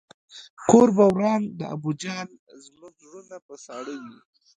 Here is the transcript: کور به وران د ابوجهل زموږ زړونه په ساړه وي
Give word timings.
کور 0.69 0.87
به 0.95 1.05
وران 1.13 1.41
د 1.59 1.61
ابوجهل 1.75 2.29
زموږ 2.65 2.93
زړونه 3.05 3.37
په 3.47 3.55
ساړه 3.65 3.95
وي 4.03 4.17